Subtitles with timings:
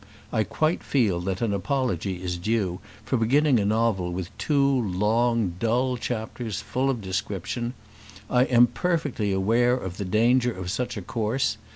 [0.33, 5.53] I quite feel that an apology is due for beginning a novel with two long
[5.59, 7.75] dull chapters full of description.
[8.27, 11.57] I am perfectly aware of the danger of such a course.